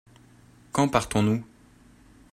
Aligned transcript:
Quand 0.71 0.87
partons-nous? 0.89 1.43